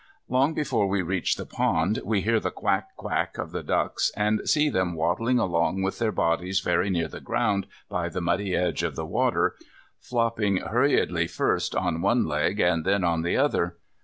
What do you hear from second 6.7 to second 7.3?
near the